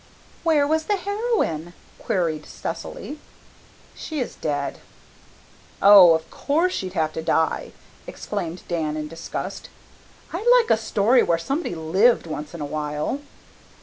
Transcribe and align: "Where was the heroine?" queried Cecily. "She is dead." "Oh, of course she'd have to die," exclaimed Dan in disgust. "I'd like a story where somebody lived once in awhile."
"Where 0.41 0.65
was 0.65 0.85
the 0.85 0.95
heroine?" 0.95 1.73
queried 1.99 2.47
Cecily. 2.47 3.19
"She 3.93 4.19
is 4.19 4.33
dead." 4.33 4.79
"Oh, 5.79 6.15
of 6.15 6.27
course 6.31 6.73
she'd 6.73 6.93
have 6.93 7.13
to 7.13 7.21
die," 7.21 7.71
exclaimed 8.07 8.63
Dan 8.67 8.97
in 8.97 9.07
disgust. 9.07 9.69
"I'd 10.33 10.57
like 10.59 10.71
a 10.71 10.81
story 10.81 11.21
where 11.21 11.37
somebody 11.37 11.75
lived 11.75 12.25
once 12.25 12.55
in 12.55 12.61
awhile." 12.61 13.19